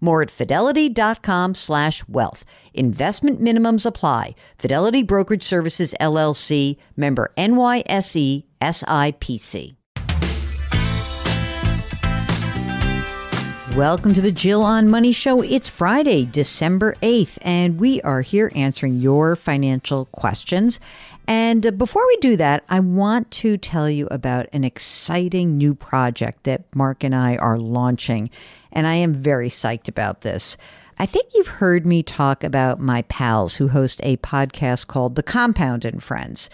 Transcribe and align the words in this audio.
More 0.00 0.22
at 0.22 0.30
fidelity.com 0.30 1.54
slash 1.54 2.06
wealth. 2.08 2.44
Investment 2.74 3.40
minimums 3.40 3.84
apply. 3.86 4.34
Fidelity 4.58 5.02
Brokerage 5.02 5.42
Services 5.42 5.94
LLC, 6.00 6.76
member 6.96 7.32
NYSE 7.36 8.44
SIPC. 8.60 9.79
Welcome 13.80 14.12
to 14.12 14.20
the 14.20 14.30
Jill 14.30 14.60
on 14.60 14.90
Money 14.90 15.10
Show. 15.10 15.40
It's 15.40 15.70
Friday, 15.70 16.26
December 16.26 16.96
8th, 17.02 17.38
and 17.40 17.80
we 17.80 18.02
are 18.02 18.20
here 18.20 18.52
answering 18.54 19.00
your 19.00 19.36
financial 19.36 20.04
questions. 20.12 20.80
And 21.26 21.66
uh, 21.66 21.70
before 21.70 22.06
we 22.06 22.18
do 22.18 22.36
that, 22.36 22.62
I 22.68 22.80
want 22.80 23.30
to 23.30 23.56
tell 23.56 23.88
you 23.88 24.06
about 24.10 24.48
an 24.52 24.64
exciting 24.64 25.56
new 25.56 25.74
project 25.74 26.44
that 26.44 26.64
Mark 26.76 27.02
and 27.02 27.14
I 27.14 27.36
are 27.38 27.56
launching. 27.56 28.28
And 28.70 28.86
I 28.86 28.96
am 28.96 29.14
very 29.14 29.48
psyched 29.48 29.88
about 29.88 30.20
this. 30.20 30.58
I 30.98 31.06
think 31.06 31.30
you've 31.34 31.46
heard 31.46 31.86
me 31.86 32.02
talk 32.02 32.44
about 32.44 32.80
my 32.80 33.00
pals 33.00 33.54
who 33.54 33.68
host 33.68 34.02
a 34.02 34.18
podcast 34.18 34.88
called 34.88 35.14
The 35.14 35.22
Compound 35.22 35.86
and 35.86 36.02
Friends. 36.02 36.50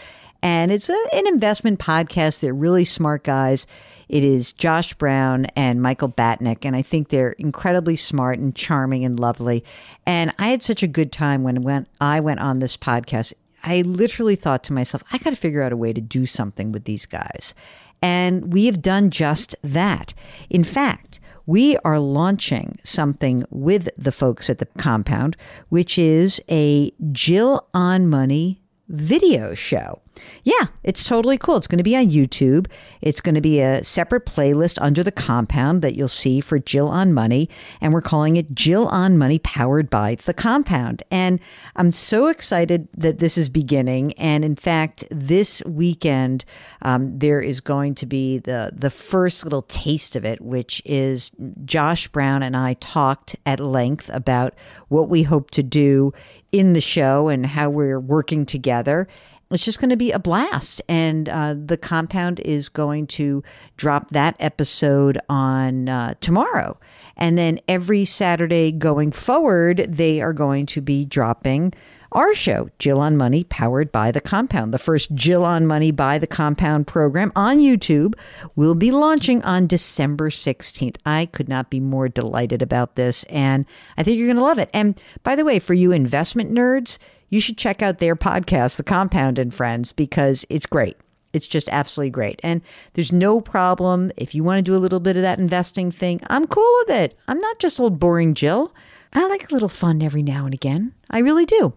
And 0.46 0.70
it's 0.70 0.88
a, 0.88 1.06
an 1.12 1.26
investment 1.26 1.80
podcast. 1.80 2.38
They're 2.38 2.54
really 2.54 2.84
smart 2.84 3.24
guys. 3.24 3.66
It 4.08 4.22
is 4.22 4.52
Josh 4.52 4.94
Brown 4.94 5.46
and 5.56 5.82
Michael 5.82 6.08
Batnick, 6.08 6.64
and 6.64 6.76
I 6.76 6.82
think 6.82 7.08
they're 7.08 7.32
incredibly 7.32 7.96
smart 7.96 8.38
and 8.38 8.54
charming 8.54 9.04
and 9.04 9.18
lovely. 9.18 9.64
And 10.06 10.32
I 10.38 10.46
had 10.50 10.62
such 10.62 10.84
a 10.84 10.86
good 10.86 11.10
time 11.10 11.42
when, 11.42 11.62
when 11.62 11.88
I 12.00 12.20
went 12.20 12.38
on 12.38 12.60
this 12.60 12.76
podcast. 12.76 13.32
I 13.64 13.80
literally 13.80 14.36
thought 14.36 14.62
to 14.64 14.72
myself, 14.72 15.02
I 15.10 15.18
got 15.18 15.30
to 15.30 15.36
figure 15.36 15.62
out 15.62 15.72
a 15.72 15.76
way 15.76 15.92
to 15.92 16.00
do 16.00 16.26
something 16.26 16.70
with 16.70 16.84
these 16.84 17.06
guys. 17.06 17.52
And 18.00 18.52
we 18.52 18.66
have 18.66 18.80
done 18.80 19.10
just 19.10 19.56
that. 19.64 20.14
In 20.48 20.62
fact, 20.62 21.18
we 21.44 21.76
are 21.78 21.98
launching 21.98 22.76
something 22.84 23.42
with 23.50 23.88
the 23.98 24.12
folks 24.12 24.48
at 24.48 24.58
the 24.58 24.66
compound, 24.78 25.36
which 25.70 25.98
is 25.98 26.40
a 26.48 26.92
Jill 27.10 27.66
on 27.74 28.06
Money 28.06 28.60
video 28.88 29.52
show. 29.52 30.02
Yeah, 30.44 30.68
it's 30.82 31.04
totally 31.04 31.38
cool. 31.38 31.56
It's 31.56 31.66
going 31.66 31.78
to 31.78 31.84
be 31.84 31.96
on 31.96 32.10
YouTube. 32.10 32.66
It's 33.00 33.20
going 33.20 33.34
to 33.34 33.40
be 33.40 33.60
a 33.60 33.82
separate 33.82 34.26
playlist 34.26 34.78
under 34.80 35.02
the 35.02 35.12
compound 35.12 35.82
that 35.82 35.96
you'll 35.96 36.08
see 36.08 36.40
for 36.40 36.58
Jill 36.58 36.88
on 36.88 37.12
Money. 37.12 37.48
And 37.80 37.92
we're 37.92 38.00
calling 38.00 38.36
it 38.36 38.54
Jill 38.54 38.86
on 38.88 39.18
Money 39.18 39.38
powered 39.40 39.90
by 39.90 40.14
the 40.14 40.34
compound. 40.34 41.02
And 41.10 41.40
I'm 41.74 41.92
so 41.92 42.28
excited 42.28 42.88
that 42.96 43.18
this 43.18 43.36
is 43.36 43.48
beginning. 43.48 44.12
And 44.14 44.44
in 44.44 44.56
fact, 44.56 45.04
this 45.10 45.62
weekend, 45.64 46.44
um, 46.82 47.18
there 47.18 47.40
is 47.40 47.60
going 47.60 47.94
to 47.96 48.06
be 48.06 48.38
the, 48.38 48.72
the 48.74 48.90
first 48.90 49.44
little 49.44 49.62
taste 49.62 50.16
of 50.16 50.24
it, 50.24 50.40
which 50.40 50.82
is 50.84 51.32
Josh 51.64 52.08
Brown 52.08 52.42
and 52.42 52.56
I 52.56 52.74
talked 52.74 53.36
at 53.44 53.60
length 53.60 54.10
about 54.12 54.54
what 54.88 55.08
we 55.08 55.24
hope 55.24 55.50
to 55.52 55.62
do 55.62 56.12
in 56.52 56.72
the 56.72 56.80
show 56.80 57.28
and 57.28 57.44
how 57.44 57.68
we're 57.68 58.00
working 58.00 58.46
together 58.46 59.08
it's 59.50 59.64
just 59.64 59.80
going 59.80 59.90
to 59.90 59.96
be 59.96 60.12
a 60.12 60.18
blast. 60.18 60.82
And 60.88 61.28
uh, 61.28 61.54
the 61.56 61.76
compound 61.76 62.40
is 62.40 62.68
going 62.68 63.06
to 63.08 63.42
drop 63.76 64.10
that 64.10 64.36
episode 64.40 65.18
on 65.28 65.88
uh, 65.88 66.14
tomorrow. 66.20 66.78
And 67.16 67.38
then 67.38 67.60
every 67.68 68.04
Saturday 68.04 68.72
going 68.72 69.12
forward, 69.12 69.86
they 69.88 70.20
are 70.20 70.32
going 70.32 70.66
to 70.66 70.80
be 70.80 71.04
dropping 71.04 71.72
our 72.12 72.34
show, 72.34 72.70
Jill 72.78 73.00
on 73.00 73.16
Money, 73.16 73.44
powered 73.44 73.92
by 73.92 74.10
the 74.10 74.20
Compound. 74.20 74.72
The 74.72 74.78
first 74.78 75.14
Jill 75.14 75.44
on 75.44 75.66
Money 75.66 75.90
by 75.90 76.18
the 76.18 76.26
Compound 76.26 76.86
program 76.86 77.30
on 77.36 77.58
YouTube 77.58 78.14
will 78.54 78.74
be 78.74 78.90
launching 78.90 79.42
on 79.42 79.66
December 79.66 80.30
16th. 80.30 80.96
I 81.04 81.26
could 81.26 81.48
not 81.48 81.68
be 81.68 81.80
more 81.80 82.08
delighted 82.08 82.62
about 82.62 82.96
this, 82.96 83.24
and 83.24 83.66
I 83.98 84.02
think 84.02 84.16
you're 84.16 84.26
going 84.26 84.38
to 84.38 84.42
love 84.42 84.58
it. 84.58 84.70
And 84.72 85.00
by 85.24 85.34
the 85.34 85.44
way, 85.44 85.58
for 85.58 85.74
you 85.74 85.92
investment 85.92 86.50
nerds, 86.50 86.98
you 87.28 87.40
should 87.40 87.58
check 87.58 87.82
out 87.82 87.98
their 87.98 88.16
podcast, 88.16 88.76
The 88.76 88.82
Compound 88.82 89.38
and 89.38 89.54
Friends, 89.54 89.92
because 89.92 90.44
it's 90.48 90.66
great. 90.66 90.96
It's 91.32 91.46
just 91.46 91.68
absolutely 91.70 92.10
great. 92.10 92.40
And 92.42 92.62
there's 92.94 93.12
no 93.12 93.40
problem 93.40 94.10
if 94.16 94.34
you 94.34 94.42
want 94.42 94.58
to 94.58 94.62
do 94.62 94.74
a 94.74 94.78
little 94.80 95.00
bit 95.00 95.16
of 95.16 95.22
that 95.22 95.38
investing 95.38 95.90
thing. 95.90 96.20
I'm 96.28 96.46
cool 96.46 96.72
with 96.80 96.96
it. 96.96 97.18
I'm 97.28 97.40
not 97.40 97.58
just 97.58 97.78
old 97.78 97.98
boring 97.98 98.34
Jill. 98.34 98.72
I 99.12 99.26
like 99.28 99.50
a 99.50 99.54
little 99.54 99.68
fun 99.68 100.02
every 100.02 100.22
now 100.22 100.44
and 100.44 100.52
again. 100.52 100.92
I 101.08 101.20
really 101.20 101.46
do. 101.46 101.72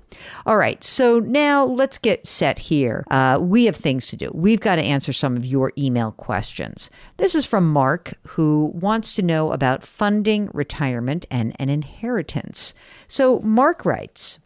All 0.45 0.57
right, 0.57 0.83
so 0.83 1.19
now 1.19 1.63
let's 1.63 1.97
get 1.97 2.27
set 2.27 2.59
here. 2.59 3.05
Uh, 3.09 3.37
we 3.41 3.65
have 3.65 3.75
things 3.75 4.07
to 4.07 4.17
do. 4.17 4.31
We've 4.33 4.59
got 4.59 4.75
to 4.75 4.81
answer 4.81 5.13
some 5.13 5.37
of 5.37 5.45
your 5.45 5.71
email 5.77 6.11
questions. 6.11 6.89
This 7.17 7.35
is 7.35 7.45
from 7.45 7.71
Mark, 7.71 8.15
who 8.29 8.71
wants 8.73 9.15
to 9.15 9.21
know 9.21 9.51
about 9.51 9.83
funding, 9.83 10.49
retirement, 10.53 11.25
and 11.29 11.55
an 11.59 11.69
inheritance. 11.69 12.73
So, 13.07 13.39
Mark 13.39 13.85
writes 13.85 14.39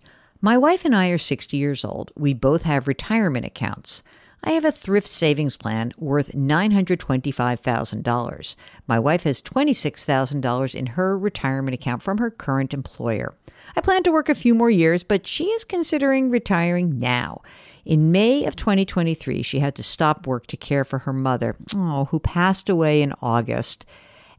my 0.43 0.55
wife 0.57 0.83
and 0.83 0.93
I 0.93 1.07
are 1.07 1.17
60 1.17 1.55
years 1.55 1.85
old. 1.85 2.11
We 2.17 2.33
both 2.33 2.63
have 2.63 2.85
retirement 2.85 3.45
accounts. 3.45 4.03
I 4.43 4.51
have 4.51 4.65
a 4.65 4.73
thrift 4.73 5.07
savings 5.07 5.55
plan 5.55 5.93
worth 5.97 6.33
$925,000. 6.33 8.55
My 8.85 8.99
wife 8.99 9.23
has 9.23 9.41
$26,000 9.41 10.75
in 10.75 10.87
her 10.87 11.17
retirement 11.17 11.75
account 11.75 12.01
from 12.01 12.17
her 12.17 12.29
current 12.29 12.73
employer. 12.73 13.35
I 13.77 13.79
plan 13.79 14.03
to 14.03 14.11
work 14.11 14.27
a 14.27 14.35
few 14.35 14.53
more 14.53 14.69
years, 14.69 15.05
but 15.05 15.25
she 15.25 15.45
is 15.45 15.63
considering 15.63 16.29
retiring 16.29 16.99
now. 16.99 17.41
In 17.85 18.11
May 18.11 18.43
of 18.43 18.57
2023, 18.57 19.43
she 19.43 19.59
had 19.59 19.75
to 19.75 19.83
stop 19.83 20.27
work 20.27 20.47
to 20.47 20.57
care 20.57 20.83
for 20.83 20.99
her 20.99 21.13
mother, 21.13 21.55
oh, 21.73 22.09
who 22.11 22.19
passed 22.19 22.67
away 22.67 23.01
in 23.01 23.13
August, 23.21 23.85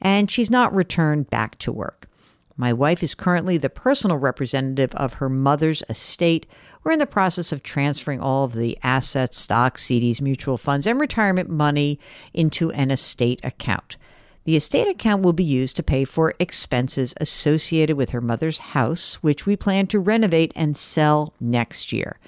and 0.02 0.30
she's 0.30 0.50
not 0.50 0.74
returned 0.74 1.30
back 1.30 1.56
to 1.60 1.72
work. 1.72 2.10
My 2.56 2.72
wife 2.72 3.02
is 3.02 3.14
currently 3.14 3.58
the 3.58 3.70
personal 3.70 4.16
representative 4.16 4.94
of 4.94 5.14
her 5.14 5.28
mother's 5.28 5.82
estate. 5.88 6.46
We're 6.82 6.92
in 6.92 7.00
the 7.00 7.06
process 7.06 7.50
of 7.50 7.62
transferring 7.62 8.20
all 8.20 8.44
of 8.44 8.54
the 8.54 8.78
assets, 8.82 9.40
stocks, 9.40 9.86
CDs, 9.86 10.20
mutual 10.20 10.56
funds, 10.56 10.86
and 10.86 11.00
retirement 11.00 11.50
money 11.50 11.98
into 12.32 12.70
an 12.72 12.90
estate 12.90 13.40
account. 13.42 13.96
The 14.44 14.56
estate 14.56 14.86
account 14.86 15.22
will 15.22 15.32
be 15.32 15.42
used 15.42 15.74
to 15.76 15.82
pay 15.82 16.04
for 16.04 16.34
expenses 16.38 17.14
associated 17.16 17.96
with 17.96 18.10
her 18.10 18.20
mother's 18.20 18.58
house, 18.58 19.14
which 19.14 19.46
we 19.46 19.56
plan 19.56 19.86
to 19.88 19.98
renovate 19.98 20.52
and 20.54 20.76
sell 20.76 21.34
next 21.40 21.92
year. 21.92 22.18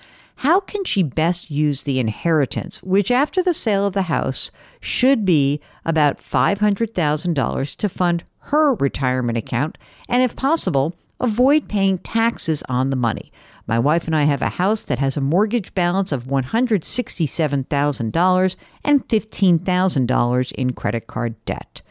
How 0.40 0.60
can 0.60 0.84
she 0.84 1.02
best 1.02 1.50
use 1.50 1.84
the 1.84 2.00
inheritance, 2.00 2.82
which 2.82 3.10
after 3.10 3.42
the 3.42 3.54
sale 3.54 3.86
of 3.86 3.94
the 3.94 4.02
house 4.02 4.50
should 4.80 5.24
be 5.24 5.60
about 5.84 6.18
$500,000 6.18 7.76
to 7.76 7.88
fund 7.88 8.24
her 8.46 8.74
retirement 8.74 9.38
account, 9.38 9.78
and 10.08 10.22
if 10.22 10.36
possible, 10.36 10.94
avoid 11.20 11.68
paying 11.68 11.98
taxes 11.98 12.62
on 12.68 12.90
the 12.90 12.96
money. 12.96 13.32
My 13.66 13.78
wife 13.78 14.06
and 14.06 14.14
I 14.14 14.24
have 14.24 14.42
a 14.42 14.50
house 14.50 14.84
that 14.84 14.98
has 15.00 15.16
a 15.16 15.20
mortgage 15.20 15.74
balance 15.74 16.12
of 16.12 16.24
$167,000 16.24 18.56
and 18.84 19.08
$15,000 19.08 20.52
in 20.52 20.72
credit 20.72 21.06
card 21.08 21.44
debt. 21.44 21.82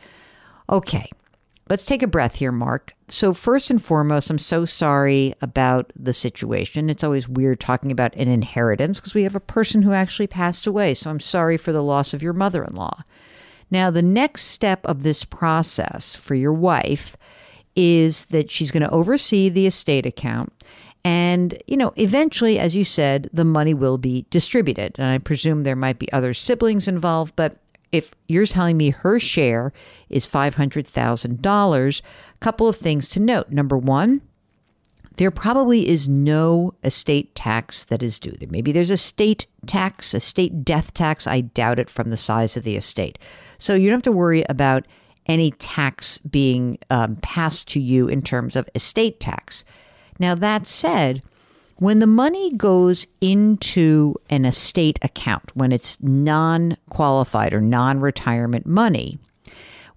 Okay, 0.69 1.09
let's 1.69 1.85
take 1.85 2.01
a 2.01 2.07
breath 2.07 2.35
here, 2.35 2.53
Mark. 2.53 2.95
So, 3.09 3.33
first 3.33 3.69
and 3.69 3.83
foremost, 3.83 4.29
I'm 4.29 4.39
so 4.39 4.63
sorry 4.63 5.33
about 5.41 5.91
the 5.95 6.13
situation. 6.13 6.89
It's 6.89 7.03
always 7.03 7.27
weird 7.27 7.59
talking 7.59 7.91
about 7.91 8.15
an 8.15 8.29
inheritance 8.29 8.99
because 8.99 9.13
we 9.13 9.23
have 9.23 9.35
a 9.35 9.41
person 9.41 9.81
who 9.81 9.91
actually 9.91 10.27
passed 10.27 10.65
away. 10.65 10.93
So, 10.93 11.09
I'm 11.09 11.19
sorry 11.19 11.57
for 11.57 11.73
the 11.73 11.83
loss 11.83 12.13
of 12.13 12.23
your 12.23 12.33
mother 12.33 12.63
in 12.63 12.75
law. 12.75 13.03
Now, 13.71 13.89
the 13.89 14.01
next 14.01 14.43
step 14.43 14.85
of 14.85 15.03
this 15.03 15.23
process 15.23 16.15
for 16.15 16.35
your 16.35 16.53
wife 16.53 17.17
is 17.75 18.27
that 18.27 18.49
she's 18.49 18.71
going 18.71 18.83
to 18.83 18.91
oversee 18.91 19.49
the 19.49 19.67
estate 19.67 20.05
account. 20.05 20.53
And, 21.03 21.61
you 21.67 21.77
know, 21.77 21.93
eventually, 21.97 22.57
as 22.57 22.75
you 22.75 22.83
said, 22.83 23.29
the 23.31 23.45
money 23.45 23.73
will 23.73 23.97
be 23.97 24.25
distributed. 24.29 24.95
And 24.97 25.07
I 25.07 25.17
presume 25.19 25.63
there 25.63 25.75
might 25.75 25.99
be 25.99 26.11
other 26.11 26.33
siblings 26.33 26.87
involved, 26.87 27.35
but 27.35 27.57
if 27.91 28.11
you're 28.27 28.45
telling 28.45 28.77
me 28.77 28.89
her 28.89 29.19
share 29.19 29.71
is 30.09 30.27
$500,000, 30.27 32.01
a 32.01 32.37
couple 32.39 32.67
of 32.67 32.75
things 32.75 33.07
to 33.09 33.19
note. 33.19 33.51
Number 33.51 33.77
one, 33.77 34.21
there 35.17 35.31
probably 35.31 35.87
is 35.87 36.07
no 36.09 36.73
estate 36.83 37.33
tax 37.35 37.85
that 37.85 38.03
is 38.03 38.19
due. 38.19 38.35
Maybe 38.49 38.71
there's 38.71 38.89
a 38.89 38.97
state 38.97 39.47
tax, 39.65 40.13
a 40.13 40.19
state 40.19 40.63
death 40.63 40.93
tax. 40.93 41.27
I 41.27 41.41
doubt 41.41 41.79
it 41.79 41.89
from 41.89 42.09
the 42.09 42.17
size 42.17 42.57
of 42.57 42.63
the 42.63 42.75
estate. 42.75 43.17
So 43.57 43.75
you 43.75 43.89
don't 43.89 43.97
have 43.97 44.03
to 44.03 44.11
worry 44.11 44.43
about 44.49 44.85
any 45.27 45.51
tax 45.51 46.17
being 46.19 46.77
um, 46.89 47.15
passed 47.17 47.67
to 47.69 47.79
you 47.79 48.07
in 48.07 48.21
terms 48.21 48.55
of 48.55 48.69
estate 48.75 49.19
tax. 49.19 49.65
Now, 50.19 50.35
that 50.35 50.67
said, 50.67 51.23
when 51.77 51.99
the 51.99 52.07
money 52.07 52.53
goes 52.53 53.07
into 53.19 54.15
an 54.29 54.45
estate 54.45 54.99
account, 55.01 55.55
when 55.55 55.71
it's 55.71 56.01
non 56.01 56.77
qualified 56.89 57.53
or 57.53 57.61
non 57.61 57.99
retirement 57.99 58.65
money, 58.65 59.17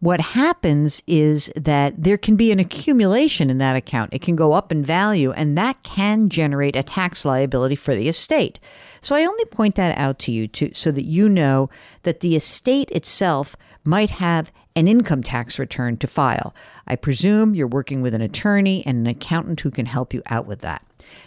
what 0.01 0.21
happens 0.21 1.03
is 1.07 1.51
that 1.57 1.95
there 1.97 2.19
can 2.19 2.37
be 2.37 2.53
an 2.53 2.61
accumulation 2.61 3.51
in 3.51 3.59
that 3.59 3.75
account. 3.75 4.15
It 4.15 4.23
can 4.23 4.37
go 4.37 4.53
up 4.53 4.71
in 4.71 4.85
value, 4.85 5.33
and 5.33 5.59
that 5.59 5.83
can 5.83 6.29
generate 6.29 6.77
a 6.77 6.85
tax 6.85 7.25
liability 7.25 7.75
for 7.75 7.95
the 7.95 8.09
estate. 8.09 8.61
So 9.01 9.17
I 9.17 9.25
only 9.25 9.45
point 9.47 9.75
that 9.75 9.99
out 9.99 10.19
to 10.21 10.33
you 10.33 10.47
to, 10.49 10.73
so 10.73 10.93
that 10.93 11.05
you 11.05 11.29
know 11.29 11.69
that 12.05 12.21
the 12.21 12.37
estate 12.37 12.91
itself 12.93 13.57
might 13.85 14.11
have 14.11 14.53
an 14.77 14.87
income 14.87 15.23
tax 15.25 15.59
return 15.59 15.97
to 15.97 16.07
file. 16.07 16.55
I 16.87 16.95
presume 16.95 17.57
you're 17.57 17.67
working 17.67 18.01
with 18.01 18.15
an 18.15 18.21
attorney 18.21 18.85
and 18.87 18.99
an 18.99 19.07
accountant 19.09 19.61
who 19.61 19.71
can 19.73 19.87
help 19.87 20.15
you 20.15 20.23
out 20.27 20.47
with 20.47 20.61
that. 20.61 20.85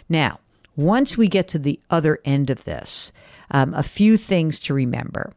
Now, 0.08 0.38
once 0.76 1.18
we 1.18 1.28
get 1.28 1.48
to 1.48 1.58
the 1.58 1.78
other 1.90 2.20
end 2.24 2.48
of 2.48 2.64
this, 2.64 3.12
um, 3.50 3.74
a 3.74 3.82
few 3.82 4.16
things 4.16 4.58
to 4.60 4.72
remember. 4.72 5.34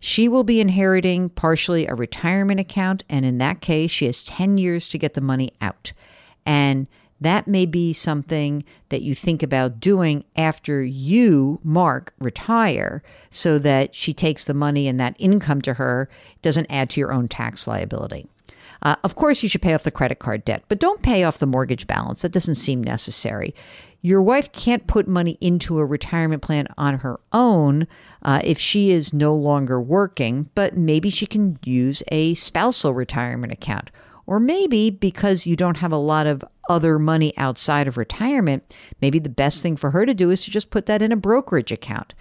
She 0.00 0.28
will 0.28 0.44
be 0.44 0.60
inheriting 0.60 1.28
partially 1.30 1.86
a 1.86 1.94
retirement 1.94 2.60
account, 2.60 3.04
and 3.08 3.24
in 3.24 3.38
that 3.38 3.60
case, 3.60 3.90
she 3.90 4.06
has 4.06 4.22
10 4.22 4.58
years 4.58 4.88
to 4.88 4.98
get 4.98 5.14
the 5.14 5.20
money 5.20 5.50
out. 5.60 5.92
And 6.46 6.86
that 7.20 7.48
may 7.48 7.66
be 7.66 7.92
something 7.92 8.64
that 8.90 9.02
you 9.02 9.14
think 9.14 9.42
about 9.42 9.80
doing 9.80 10.24
after 10.36 10.82
you, 10.82 11.58
Mark, 11.64 12.14
retire 12.18 13.02
so 13.30 13.58
that 13.58 13.94
she 13.94 14.14
takes 14.14 14.44
the 14.44 14.54
money 14.54 14.86
and 14.86 15.00
that 15.00 15.16
income 15.18 15.60
to 15.62 15.74
her 15.74 16.08
doesn't 16.42 16.70
add 16.70 16.90
to 16.90 17.00
your 17.00 17.12
own 17.12 17.26
tax 17.26 17.66
liability. 17.66 18.28
Uh, 18.82 18.94
of 19.02 19.16
course, 19.16 19.42
you 19.42 19.48
should 19.48 19.62
pay 19.62 19.74
off 19.74 19.82
the 19.82 19.90
credit 19.90 20.20
card 20.20 20.44
debt, 20.44 20.62
but 20.68 20.78
don't 20.78 21.02
pay 21.02 21.24
off 21.24 21.38
the 21.38 21.46
mortgage 21.46 21.88
balance. 21.88 22.22
That 22.22 22.32
doesn't 22.32 22.54
seem 22.54 22.82
necessary. 22.82 23.54
Your 24.00 24.22
wife 24.22 24.52
can't 24.52 24.86
put 24.86 25.08
money 25.08 25.36
into 25.40 25.78
a 25.78 25.84
retirement 25.84 26.40
plan 26.42 26.68
on 26.78 26.98
her 26.98 27.18
own 27.32 27.88
uh, 28.22 28.40
if 28.44 28.58
she 28.58 28.90
is 28.90 29.12
no 29.12 29.34
longer 29.34 29.80
working, 29.80 30.48
but 30.54 30.76
maybe 30.76 31.10
she 31.10 31.26
can 31.26 31.58
use 31.64 32.02
a 32.08 32.34
spousal 32.34 32.94
retirement 32.94 33.52
account. 33.52 33.90
Or 34.26 34.38
maybe 34.38 34.90
because 34.90 35.46
you 35.46 35.56
don't 35.56 35.78
have 35.78 35.90
a 35.90 35.96
lot 35.96 36.26
of 36.26 36.44
other 36.68 36.98
money 36.98 37.36
outside 37.36 37.88
of 37.88 37.96
retirement, 37.96 38.62
maybe 39.00 39.18
the 39.18 39.28
best 39.28 39.62
thing 39.62 39.74
for 39.74 39.90
her 39.90 40.06
to 40.06 40.14
do 40.14 40.30
is 40.30 40.44
to 40.44 40.50
just 40.50 40.70
put 40.70 40.86
that 40.86 41.02
in 41.02 41.12
a 41.12 41.16
brokerage 41.16 41.72
account. 41.72 42.14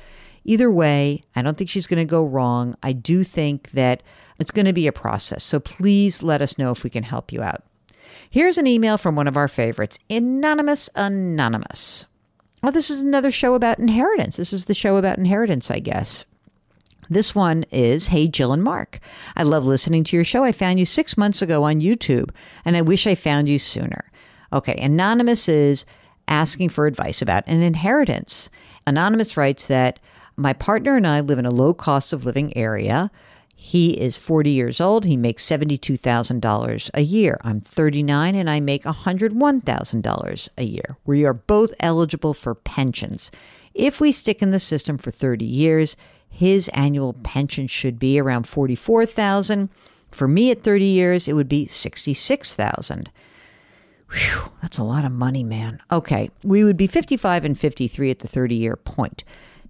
Either 0.46 0.72
way, 0.72 1.22
I 1.36 1.42
don't 1.42 1.58
think 1.58 1.70
she's 1.70 1.88
going 1.88 2.00
to 2.00 2.10
go 2.10 2.26
wrong. 2.26 2.76
I 2.82 2.94
do 2.94 3.24
think 3.24 3.72
that 3.72 4.02
it's 4.40 4.52
going 4.52 4.66
to 4.66 4.74
be 4.74 4.88
a 4.88 4.94
process. 4.94 5.44
So 5.44 5.60
please 5.60 6.24
let 6.24 6.42
us 6.42 6.58
know 6.58 6.72
if 6.72 6.84
we 6.84 6.90
can 6.90 7.04
help 7.04 7.34
you 7.34 7.44
out. 7.44 7.64
Here's 8.30 8.58
an 8.58 8.68
email 8.68 8.98
from 8.98 9.16
one 9.16 9.28
of 9.28 9.38
our 9.38 9.48
favorites 9.48 10.00
Anonymous 10.10 10.90
Anonymous. 10.96 12.06
Well, 12.62 12.72
this 12.72 12.90
is 12.90 13.02
another 13.02 13.32
show 13.32 13.54
about 13.54 13.80
inheritance. 13.80 14.38
This 14.38 14.52
is 14.52 14.66
the 14.66 14.74
show 14.74 14.98
about 14.98 15.18
inheritance, 15.18 15.70
I 15.70 15.80
guess. 15.80 16.26
This 17.10 17.34
one 17.34 17.66
is 17.72 18.08
Hey 18.08 18.28
Jill 18.28 18.52
and 18.52 18.64
Mark. 18.64 19.00
I 19.36 19.44
love 19.44 19.66
listening 19.66 20.04
to 20.06 20.18
your 20.18 20.26
show. 20.26 20.44
I 20.44 20.52
found 20.52 20.80
you 20.80 20.86
six 20.86 21.18
months 21.18 21.42
ago 21.42 21.64
on 21.64 21.80
YouTube, 21.80 22.32
and 22.66 22.76
I 22.76 22.82
wish 22.82 23.08
I 23.08 23.16
found 23.16 23.48
you 23.48 23.60
sooner. 23.60 24.12
Okay, 24.52 24.76
Anonymous 24.82 25.48
is 25.48 25.86
asking 26.28 26.70
for 26.70 26.86
advice 26.86 27.22
about 27.22 27.48
an 27.48 27.62
inheritance. 27.62 28.50
Anonymous 28.86 29.38
writes 29.38 29.68
that 29.68 30.00
my 30.36 30.54
partner 30.54 30.96
and 30.96 31.08
I 31.08 31.22
live 31.22 31.40
in 31.40 31.46
a 31.46 31.52
low 31.52 31.74
cost 31.74 32.12
of 32.12 32.26
living 32.26 32.56
area. 32.58 33.10
He 33.60 34.00
is 34.00 34.18
40 34.18 34.52
years 34.52 34.80
old. 34.80 35.04
He 35.04 35.18
makes 35.18 35.44
$72,000 35.44 36.90
a 36.94 37.02
year. 37.02 37.40
I'm 37.42 37.60
39 37.60 38.36
and 38.36 38.48
I 38.48 38.60
make 38.60 38.84
$101,000 38.84 40.50
a 40.58 40.64
year. 40.64 40.98
We 41.06 41.26
are 41.26 41.34
both 41.34 41.74
eligible 41.80 42.36
for 42.36 42.54
pensions. 42.54 43.32
If 43.74 44.00
we 44.00 44.12
stick 44.12 44.44
in 44.44 44.52
the 44.52 44.60
system 44.60 45.00
for 45.00 45.10
30 45.10 45.44
years, 45.44 45.98
his 46.30 46.70
annual 46.70 47.14
pension 47.14 47.66
should 47.66 47.98
be 47.98 48.20
around 48.20 48.48
44,000. 48.48 49.70
For 50.12 50.28
me 50.28 50.52
at 50.52 50.62
30 50.62 50.86
years, 50.86 51.28
it 51.28 51.34
would 51.34 51.50
be 51.50 51.66
66,000. 51.66 53.10
Whew, 54.12 54.52
that's 54.62 54.78
a 54.78 54.84
lot 54.84 55.04
of 55.04 55.12
money, 55.12 55.44
man. 55.44 55.82
Okay, 55.92 56.30
we 56.44 56.64
would 56.64 56.78
be 56.78 56.88
55 56.88 57.44
and 57.44 57.60
53 57.60 58.12
at 58.12 58.20
the 58.20 58.28
30 58.28 58.54
year 58.54 58.76
point. 58.76 59.24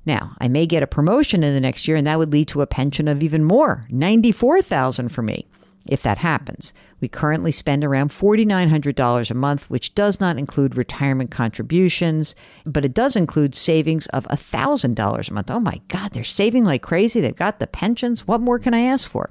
Now, 0.07 0.37
I 0.39 0.47
may 0.47 0.65
get 0.65 0.83
a 0.83 0.87
promotion 0.87 1.43
in 1.43 1.53
the 1.53 1.59
next 1.59 1.85
year 1.85 1.97
and 1.97 2.07
that 2.07 2.17
would 2.17 2.31
lead 2.31 2.47
to 2.47 2.61
a 2.61 2.65
pension 2.65 3.09
of 3.09 3.21
even 3.21 3.43
more, 3.43 3.85
94,000 3.89 5.09
for 5.09 5.21
me. 5.21 5.47
If 5.85 6.01
that 6.03 6.19
happens, 6.19 6.73
we 7.01 7.09
currently 7.09 7.51
spend 7.51 7.83
around 7.83 8.11
$4,900 8.11 9.31
a 9.31 9.33
month, 9.33 9.69
which 9.69 9.95
does 9.95 10.21
not 10.21 10.37
include 10.37 10.77
retirement 10.77 11.29
contributions, 11.29 12.35
but 12.65 12.85
it 12.85 12.93
does 12.93 13.17
include 13.17 13.53
savings 13.53 14.07
of 14.07 14.25
$1,000 14.27 15.29
a 15.29 15.33
month. 15.33 15.51
Oh 15.51 15.59
my 15.59 15.81
God, 15.89 16.13
they're 16.13 16.23
saving 16.23 16.63
like 16.63 16.81
crazy. 16.81 17.19
They've 17.19 17.35
got 17.35 17.59
the 17.59 17.67
pensions. 17.67 18.25
What 18.25 18.41
more 18.41 18.59
can 18.59 18.73
I 18.73 18.81
ask 18.81 19.09
for? 19.09 19.29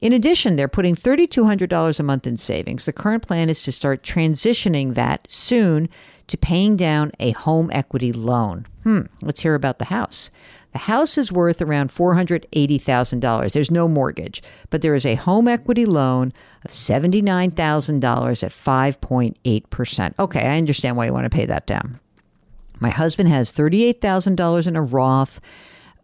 In 0.00 0.12
addition, 0.12 0.54
they're 0.54 0.68
putting 0.68 0.94
$3,200 0.94 1.98
a 1.98 2.02
month 2.02 2.26
in 2.26 2.36
savings. 2.36 2.84
The 2.84 2.92
current 2.92 3.26
plan 3.26 3.48
is 3.48 3.62
to 3.64 3.72
start 3.72 4.02
transitioning 4.02 4.94
that 4.94 5.26
soon 5.28 5.88
to 6.28 6.36
paying 6.36 6.76
down 6.76 7.12
a 7.20 7.32
home 7.32 7.70
equity 7.72 8.12
loan. 8.12 8.66
Hmm, 8.82 9.02
let's 9.22 9.40
hear 9.42 9.54
about 9.54 9.78
the 9.78 9.86
house. 9.86 10.30
The 10.72 10.78
house 10.78 11.16
is 11.16 11.32
worth 11.32 11.62
around 11.62 11.88
$480,000. 11.88 13.52
There's 13.52 13.70
no 13.70 13.88
mortgage, 13.88 14.42
but 14.68 14.82
there 14.82 14.94
is 14.94 15.06
a 15.06 15.14
home 15.14 15.48
equity 15.48 15.86
loan 15.86 16.32
of 16.64 16.70
$79,000 16.70 18.42
at 18.42 18.52
5.8%. 18.52 20.18
Okay, 20.18 20.40
I 20.40 20.58
understand 20.58 20.96
why 20.96 21.06
you 21.06 21.12
want 21.12 21.24
to 21.24 21.30
pay 21.30 21.46
that 21.46 21.66
down. 21.66 21.98
My 22.78 22.90
husband 22.90 23.30
has 23.30 23.52
$38,000 23.52 24.66
in 24.66 24.76
a 24.76 24.82
Roth 24.82 25.40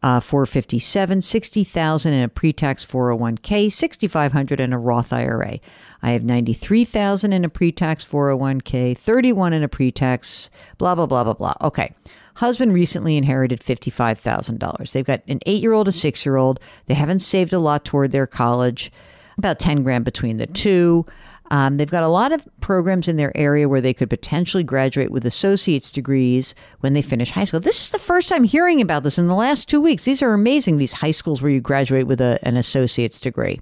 uh, 0.02 0.20
457, 0.20 1.22
60,000 1.22 2.12
in 2.12 2.24
a 2.24 2.28
pre-tax 2.28 2.84
401k, 2.84 3.70
6,500 3.70 4.60
in 4.60 4.72
a 4.72 4.78
Roth 4.78 5.12
IRA. 5.12 5.60
I 6.02 6.10
have 6.10 6.24
93,000 6.24 7.32
in 7.32 7.44
a 7.44 7.48
pre-tax 7.48 8.04
401k, 8.04 8.98
31 8.98 9.52
in 9.52 9.62
a 9.62 9.68
pre-tax, 9.68 10.50
blah 10.78 10.94
blah 10.94 11.06
blah 11.06 11.24
blah 11.24 11.34
blah. 11.34 11.54
Okay. 11.60 11.94
Husband 12.36 12.72
recently 12.72 13.18
inherited 13.18 13.60
$55,000. 13.60 14.92
They've 14.92 15.04
got 15.04 15.20
an 15.28 15.40
8-year-old, 15.46 15.88
a 15.88 15.90
6-year-old. 15.90 16.60
They 16.86 16.94
haven't 16.94 17.18
saved 17.18 17.52
a 17.52 17.58
lot 17.58 17.84
toward 17.84 18.10
their 18.10 18.26
college. 18.26 18.90
About 19.36 19.58
10 19.58 19.82
grand 19.82 20.06
between 20.06 20.38
the 20.38 20.46
two. 20.46 21.04
Um, 21.52 21.76
they've 21.76 21.90
got 21.90 22.02
a 22.02 22.08
lot 22.08 22.32
of 22.32 22.48
programs 22.62 23.08
in 23.08 23.18
their 23.18 23.36
area 23.36 23.68
where 23.68 23.82
they 23.82 23.92
could 23.92 24.08
potentially 24.08 24.64
graduate 24.64 25.10
with 25.10 25.26
associate's 25.26 25.90
degrees 25.90 26.54
when 26.80 26.94
they 26.94 27.02
finish 27.02 27.30
high 27.30 27.44
school. 27.44 27.60
This 27.60 27.82
is 27.82 27.90
the 27.90 27.98
first 27.98 28.30
time 28.30 28.44
hearing 28.44 28.80
about 28.80 29.02
this 29.02 29.18
in 29.18 29.26
the 29.28 29.34
last 29.34 29.68
two 29.68 29.80
weeks. 29.80 30.04
These 30.04 30.22
are 30.22 30.32
amazing, 30.32 30.78
these 30.78 30.94
high 30.94 31.10
schools 31.10 31.42
where 31.42 31.52
you 31.52 31.60
graduate 31.60 32.06
with 32.06 32.22
a, 32.22 32.38
an 32.42 32.56
associate's 32.56 33.20
degree. 33.20 33.60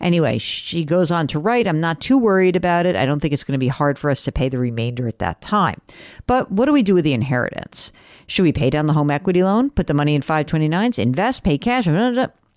Anyway, 0.00 0.38
she 0.38 0.86
goes 0.86 1.10
on 1.10 1.26
to 1.26 1.38
write, 1.38 1.66
I'm 1.66 1.80
not 1.80 2.00
too 2.00 2.16
worried 2.16 2.56
about 2.56 2.86
it. 2.86 2.96
I 2.96 3.04
don't 3.04 3.20
think 3.20 3.34
it's 3.34 3.44
going 3.44 3.52
to 3.52 3.58
be 3.58 3.68
hard 3.68 3.98
for 3.98 4.08
us 4.08 4.22
to 4.22 4.32
pay 4.32 4.48
the 4.48 4.58
remainder 4.58 5.06
at 5.06 5.18
that 5.18 5.42
time. 5.42 5.82
But 6.26 6.50
what 6.50 6.64
do 6.64 6.72
we 6.72 6.82
do 6.82 6.94
with 6.94 7.04
the 7.04 7.12
inheritance? 7.12 7.92
Should 8.26 8.44
we 8.44 8.52
pay 8.52 8.70
down 8.70 8.86
the 8.86 8.94
home 8.94 9.10
equity 9.10 9.44
loan, 9.44 9.68
put 9.68 9.86
the 9.86 9.92
money 9.92 10.14
in 10.14 10.22
529s, 10.22 10.98
invest, 10.98 11.42
pay 11.42 11.58
cash? 11.58 11.86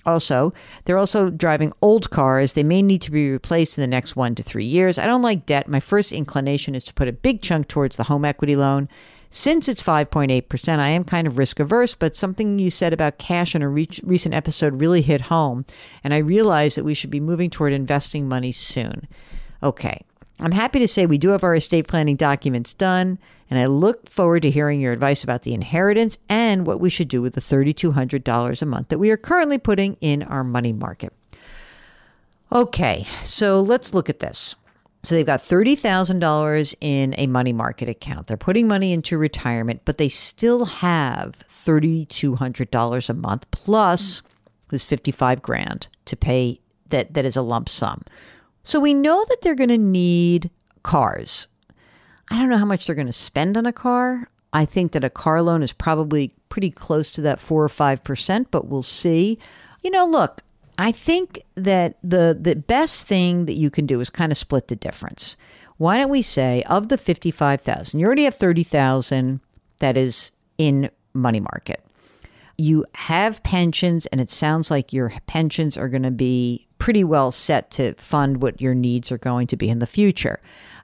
Also, 0.06 0.54
they're 0.86 0.98
also 0.98 1.30
driving 1.30 1.74
old 1.82 2.10
cars. 2.10 2.54
They 2.54 2.64
may 2.64 2.82
need 2.82 3.02
to 3.04 3.12
be 3.12 3.32
replaced 3.32 3.78
in 3.78 3.82
the 3.82 3.88
next 3.88 4.16
one 4.16 4.36
to 4.36 4.44
three 4.44 4.66
years. 4.66 4.98
I 4.98 5.06
don't 5.06 5.22
like 5.22 5.46
debt. 5.46 5.68
My 5.68 5.80
first 5.80 6.12
inclination 6.12 6.76
is 6.76 6.84
to 6.86 6.94
put 6.94 7.08
a 7.08 7.14
big 7.14 7.42
chunk 7.42 7.68
towards 7.68 7.98
the 7.98 8.04
home 8.04 8.26
equity 8.26 8.56
loan. 8.56 8.90
Since 9.34 9.70
it's 9.70 9.82
5.8%, 9.82 10.80
I 10.80 10.90
am 10.90 11.06
kind 11.06 11.26
of 11.26 11.38
risk 11.38 11.62
averse, 11.62 11.96
but 11.96 12.18
something 12.18 12.60
you 12.60 12.70
said 12.70 12.92
about 12.92 13.18
cash 13.18 13.56
in 13.56 13.62
a 13.62 13.70
re- 13.70 13.88
recent 14.04 14.36
episode 14.36 14.82
really 14.82 15.02
hit 15.02 15.22
home. 15.22 15.66
And 16.04 16.14
I 16.14 16.18
realized 16.18 16.76
that 16.76 16.84
we 16.84 16.94
should 16.94 17.10
be 17.10 17.22
moving 17.22 17.50
toward 17.50 17.72
investing 17.72 18.28
money 18.28 18.52
soon. 18.52 19.08
Okay. 19.64 20.02
I'm 20.42 20.52
happy 20.52 20.80
to 20.80 20.88
say 20.88 21.06
we 21.06 21.18
do 21.18 21.30
have 21.30 21.46
our 21.46 21.56
estate 21.56 21.88
planning 21.88 22.18
documents 22.18 22.74
done, 22.74 23.20
and 23.52 23.60
I 23.60 23.66
look 23.66 24.10
forward 24.10 24.44
to 24.44 24.50
hearing 24.50 24.80
your 24.80 24.94
advice 24.94 25.26
about 25.26 25.44
the 25.44 25.54
inheritance 25.54 26.18
and 26.30 26.66
what 26.66 26.80
we 26.80 26.90
should 26.90 27.10
do 27.10 27.22
with 27.22 27.34
the 27.34 27.42
$3,200 27.42 28.62
a 28.62 28.66
month 28.66 28.88
that 28.88 28.98
we 28.98 29.12
are 29.12 29.18
currently 29.18 29.58
putting 29.58 29.98
in 30.00 30.24
our 30.24 30.44
money 30.44 30.72
market. 30.72 31.12
Okay, 32.50 33.06
so 33.24 33.60
let's 33.60 33.94
look 33.94 34.10
at 34.10 34.20
this. 34.20 34.56
So 35.04 35.16
they've 35.16 35.26
got 35.26 35.42
$30,000 35.42 36.76
in 36.80 37.14
a 37.18 37.28
money 37.28 37.52
market 37.52 37.90
account. 37.90 38.28
They're 38.28 38.38
putting 38.38 38.70
money 38.70 38.94
into 38.94 39.18
retirement, 39.18 39.82
but 39.84 39.98
they 39.98 40.10
still 40.10 40.66
have 40.66 41.44
$3,200 41.50 43.10
a 43.10 43.14
month 43.14 43.52
plus 43.52 44.22
this 44.70 44.84
55 44.86 45.42
grand 45.42 45.90
to 46.06 46.16
pay 46.16 46.62
that 46.88 47.14
that 47.16 47.26
is 47.26 47.36
a 47.36 47.42
lump 47.42 47.68
sum. 47.68 48.04
So 48.64 48.80
we 48.80 48.94
know 48.94 49.26
that 49.28 49.42
they're 49.42 49.56
going 49.56 49.70
to 49.70 49.78
need 49.78 50.50
cars. 50.84 51.48
I 52.30 52.38
don't 52.38 52.50
know 52.50 52.58
how 52.58 52.66
much 52.66 52.86
they're 52.86 52.96
going 52.96 53.08
to 53.08 53.14
spend 53.14 53.58
on 53.58 53.66
a 53.66 53.74
car. 53.74 54.30
I 54.54 54.66
think 54.66 54.92
that 54.92 55.04
a 55.04 55.10
car 55.10 55.42
loan 55.42 55.64
is 55.64 55.74
probably 55.74 56.32
pretty 56.50 56.72
close 56.72 57.10
to 57.12 57.22
that 57.22 57.40
4 57.40 57.64
or 57.64 57.70
5%, 57.70 58.46
but 58.52 58.68
we'll 58.68 58.84
see. 58.84 59.40
You 59.82 59.92
know, 59.92 60.06
look, 60.06 60.42
I 60.78 60.92
think 60.92 61.44
that 61.56 61.98
the 62.04 62.38
the 62.40 62.56
best 62.56 63.08
thing 63.08 63.46
that 63.46 63.54
you 63.54 63.70
can 63.70 63.86
do 63.86 64.02
is 64.02 64.10
kind 64.10 64.32
of 64.32 64.38
split 64.38 64.68
the 64.68 64.76
difference. 64.76 65.38
Why 65.78 65.98
don't 65.98 66.10
we 66.10 66.22
say 66.22 66.64
of 66.64 66.90
the 66.90 66.98
55,000, 66.98 68.00
you 68.00 68.06
already 68.06 68.26
have 68.26 68.36
30,000 68.36 69.40
that 69.80 69.98
is 69.98 70.32
in 70.58 70.90
money 71.14 71.40
market. 71.40 71.84
You 72.58 72.86
have 72.94 73.42
pensions 73.44 74.06
and 74.08 74.22
it 74.22 74.30
sounds 74.30 74.70
like 74.70 74.94
your 74.94 75.14
pensions 75.28 75.78
are 75.78 75.90
going 75.90 76.04
to 76.04 76.12
be 76.12 76.68
pretty 76.82 77.04
well 77.04 77.32
set 77.32 77.70
to 77.70 77.94
fund 78.00 78.42
what 78.42 78.60
your 78.60 78.74
needs 78.74 79.12
are 79.12 79.18
going 79.20 79.46
to 79.46 79.56
be 79.56 79.70
in 79.70 79.78
the 79.78 79.86
future. 79.86 80.40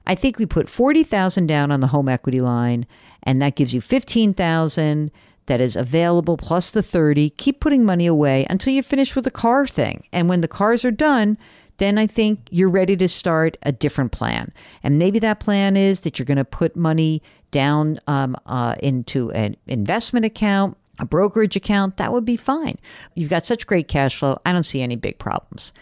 I 0.06 0.14
think 0.14 0.38
we 0.38 0.46
put 0.46 0.70
40,000 0.70 1.48
down 1.48 1.72
on 1.72 1.80
the 1.80 1.88
home 1.88 2.08
equity 2.08 2.40
line 2.40 2.86
and 3.24 3.42
that 3.42 3.56
gives 3.56 3.74
you 3.74 3.80
15,000 3.80 5.10
that 5.46 5.60
is 5.60 5.74
available 5.74 6.36
plus 6.36 6.70
the 6.70 6.84
30. 6.84 7.30
Keep 7.30 7.58
putting 7.58 7.84
money 7.84 8.06
away 8.06 8.46
until 8.48 8.72
you 8.72 8.80
finish 8.80 9.16
with 9.16 9.24
the 9.24 9.32
car 9.32 9.66
thing. 9.66 10.04
And 10.12 10.28
when 10.28 10.40
the 10.40 10.46
cars 10.46 10.84
are 10.84 10.92
done, 10.92 11.36
then 11.78 11.98
I 11.98 12.06
think 12.06 12.46
you're 12.48 12.68
ready 12.68 12.96
to 12.96 13.08
start 13.08 13.56
a 13.64 13.72
different 13.72 14.12
plan. 14.12 14.52
And 14.84 15.00
maybe 15.00 15.18
that 15.18 15.40
plan 15.40 15.76
is 15.76 16.02
that 16.02 16.16
you're 16.16 16.26
going 16.26 16.36
to 16.36 16.44
put 16.44 16.76
money 16.76 17.24
down 17.50 17.98
um, 18.06 18.36
uh, 18.46 18.76
into 18.78 19.32
an 19.32 19.56
investment 19.66 20.24
account 20.24 20.76
a 20.98 21.04
brokerage 21.04 21.56
account, 21.56 21.96
that 21.96 22.12
would 22.12 22.24
be 22.24 22.36
fine. 22.36 22.76
You've 23.14 23.30
got 23.30 23.46
such 23.46 23.66
great 23.66 23.88
cash 23.88 24.16
flow. 24.16 24.40
I 24.44 24.52
don't 24.52 24.64
see 24.64 24.82
any 24.82 24.96
big 24.96 25.18
problems. 25.18 25.72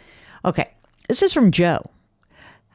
Okay, 0.46 0.70
this 1.08 1.24
is 1.24 1.32
from 1.32 1.50
Joe. 1.50 1.80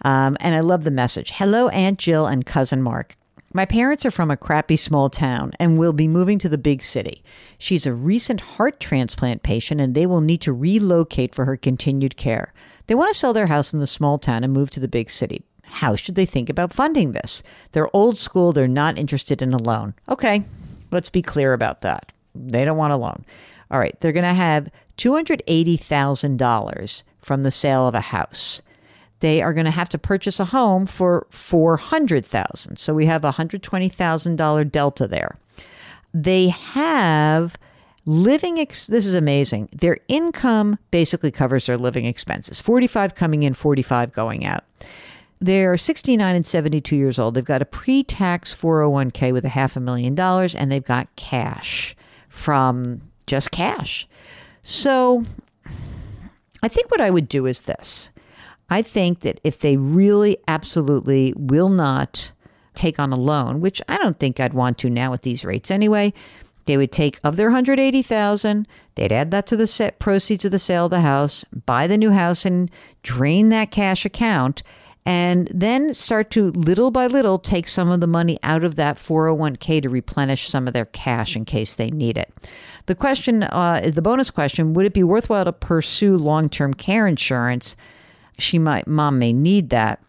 Um, 0.04 0.36
and 0.42 0.54
I 0.54 0.60
love 0.60 0.84
the 0.84 0.92
message. 0.92 1.32
Hello, 1.32 1.70
Aunt 1.70 1.98
Jill 1.98 2.28
and 2.28 2.46
Cousin 2.46 2.82
Mark. 2.82 3.16
My 3.54 3.64
parents 3.66 4.06
are 4.06 4.12
from 4.12 4.30
a 4.30 4.36
crappy 4.36 4.76
small 4.76 5.10
town 5.10 5.54
and 5.58 5.78
will 5.78 5.94
be 5.94 6.08
moving 6.08 6.38
to 6.40 6.50
the 6.50 6.58
big 6.58 6.84
city. 6.84 7.24
She's 7.58 7.86
a 7.86 7.94
recent 7.94 8.42
heart 8.42 8.82
transplant 8.82 9.44
patient 9.44 9.80
and 9.80 9.96
they 9.96 10.06
will 10.06 10.20
need 10.20 10.42
to 10.42 10.52
relocate 10.52 11.34
for 11.34 11.46
her 11.46 11.56
continued 11.56 12.18
care. 12.18 12.54
They 12.88 12.96
want 12.96 13.14
to 13.14 13.18
sell 13.18 13.32
their 13.32 13.48
house 13.48 13.74
in 13.74 13.80
the 13.80 13.88
small 13.88 14.18
town 14.18 14.44
and 14.44 14.52
move 14.52 14.70
to 14.72 14.82
the 14.82 14.90
big 14.90 15.10
city. 15.10 15.46
How 15.64 15.96
should 15.96 16.16
they 16.16 16.26
think 16.26 16.50
about 16.50 16.74
funding 16.74 17.14
this? 17.14 17.42
They're 17.72 17.96
old 17.96 18.18
school, 18.18 18.52
they're 18.52 18.68
not 18.68 18.98
interested 18.98 19.42
in 19.42 19.54
a 19.54 19.58
loan. 19.58 19.94
Okay, 20.10 20.44
let's 20.92 21.10
be 21.10 21.22
clear 21.22 21.54
about 21.54 21.80
that. 21.82 22.12
They 22.36 22.66
don't 22.66 22.78
want 22.78 22.92
a 22.92 22.98
loan. 22.98 23.24
All 23.70 23.80
right, 23.80 23.98
they're 24.02 24.12
going 24.12 24.26
to 24.26 24.34
have 24.34 24.70
$280,000 24.98 27.04
from 27.22 27.44
the 27.44 27.52
sale 27.52 27.88
of 27.88 27.96
a 27.96 28.02
house. 28.02 28.62
They 29.20 29.42
are 29.42 29.54
going 29.54 29.66
to 29.66 29.72
have 29.72 29.90
to 29.90 29.98
purchase 29.98 30.40
a 30.40 30.46
home 30.46 30.86
for 30.86 31.28
400,000. 31.30 32.78
So 32.78 32.94
we 32.94 33.06
have 33.06 33.24
a 33.24 33.34
$120,000 33.34 34.72
delta 34.72 35.08
there. 35.08 35.38
They 36.14 36.50
have 36.50 37.56
living 38.06 38.60
ex- 38.60 38.86
this 38.86 39.06
is 39.06 39.14
amazing. 39.14 39.70
Their 39.72 40.00
income 40.08 40.80
basically 40.90 41.32
covers 41.32 41.68
their 41.68 41.78
living 41.78 42.06
expenses. 42.06 42.60
45 42.60 43.14
coming 43.16 43.44
in, 43.44 43.54
45 43.54 44.12
going 44.12 44.44
out. 44.44 44.64
They're 45.40 45.78
69 45.78 46.36
and 46.36 46.46
72 46.46 46.96
years 46.96 47.18
old. 47.18 47.34
They've 47.34 47.44
got 47.46 47.62
a 47.62 47.66
pre-tax 47.66 48.56
401k 48.56 49.34
with 49.34 49.46
a 49.46 49.50
half 49.50 49.76
a 49.76 49.80
million 49.80 50.14
dollars 50.14 50.54
and 50.54 50.72
they've 50.72 50.84
got 50.84 51.16
cash 51.16 51.96
from 52.30 53.02
just 53.26 53.52
cash. 53.52 54.08
So 54.64 55.26
I 56.64 56.68
think 56.68 56.92
what 56.92 57.02
I 57.02 57.10
would 57.10 57.28
do 57.28 57.46
is 57.46 57.64
this. 57.64 58.10
I 58.70 58.82
think 58.82 59.22
that 59.22 59.42
if 59.44 59.60
they 59.60 59.78
really 59.78 60.38
absolutely 60.48 61.34
will 61.36 61.70
not 61.70 62.32
take 62.74 63.00
on 63.00 63.12
a 63.12 63.18
loan, 63.18 63.60
which 63.60 63.82
I 63.90 63.98
don't 63.98 64.18
think 64.20 64.40
I'd 64.40 64.54
want 64.54 64.78
to 64.80 64.90
now 64.90 65.14
at 65.14 65.24
these 65.24 65.44
rates 65.44 65.72
anyway, 65.72 66.14
they 66.66 66.78
would 66.78 66.92
take 66.92 67.20
of 67.24 67.36
their 67.36 67.48
180,000, 67.48 68.68
they'd 68.96 69.12
add 69.12 69.32
that 69.32 69.48
to 69.48 69.58
the 69.58 69.68
set 69.68 70.00
proceeds 70.00 70.46
of 70.46 70.52
the 70.52 70.60
sale 70.60 70.86
of 70.86 70.92
the 70.92 71.02
house, 71.02 71.44
buy 71.66 71.88
the 71.88 71.98
new 71.98 72.12
house 72.12 72.46
and 72.46 72.70
drain 73.04 73.50
that 73.50 73.72
cash 73.72 74.06
account 74.06 74.64
and 75.06 75.48
then 75.52 75.94
start 75.94 76.30
to 76.32 76.52
little 76.52 76.92
by 76.92 77.08
little 77.08 77.40
take 77.40 77.68
some 77.68 77.90
of 77.90 78.02
the 78.02 78.08
money 78.08 78.38
out 78.44 78.64
of 78.64 78.76
that 78.76 78.98
401k 78.98 79.82
to 79.82 79.90
replenish 79.90 80.50
some 80.50 80.68
of 80.68 80.74
their 80.74 80.86
cash 80.86 81.36
in 81.36 81.46
case 81.46 81.76
they 81.76 81.90
need 81.90 82.18
it. 82.18 82.32
The 82.86 82.96
question 82.96 83.44
uh, 83.44 83.82
is 83.84 83.96
the 83.96 84.02
bonus 84.02 84.30
question 84.30 84.74
Would 84.74 84.86
it 84.86 84.94
be 84.94 85.04
worthwhile 85.04 85.46
to 85.46 85.54
pursue 85.54 86.18
long 86.18 86.50
term 86.50 86.74
care 86.74 87.08
insurance? 87.08 87.76
She 88.38 88.60
might, 88.60 88.88
mom 88.88 89.20
may 89.20 89.34
need 89.34 89.70
that. 89.70 90.04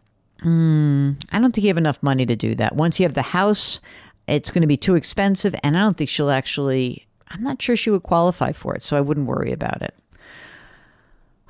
Mm, 0.45 1.23
I 1.31 1.39
don't 1.39 1.55
think 1.55 1.65
you 1.65 1.69
have 1.69 1.79
enough 1.79 2.03
money 2.03 2.27
to 2.27 2.37
do 2.37 2.55
that. 2.57 2.75
Once 2.75 2.99
you 2.99 3.05
have 3.05 3.15
the 3.15 3.23
house, 3.23 3.81
it's 4.27 4.51
going 4.51 4.63
to 4.63 4.69
be 4.69 4.77
too 4.77 4.95
expensive, 4.95 5.55
and 5.63 5.77
I 5.77 5.81
don't 5.81 5.97
think 5.97 6.11
she'll 6.11 6.31
actually, 6.31 7.07
I'm 7.29 7.43
not 7.43 7.61
sure 7.61 7.77
she 7.77 7.91
would 7.91 8.03
qualify 8.03 8.53
for 8.53 8.75
it, 8.75 8.83
so 8.83 8.97
I 8.97 9.01
wouldn't 9.01 9.27
worry 9.27 9.53
about 9.53 9.83
it. 9.83 9.95